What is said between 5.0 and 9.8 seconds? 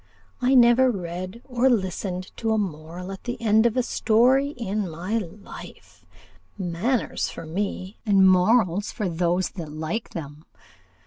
life: manners for me, and morals for those that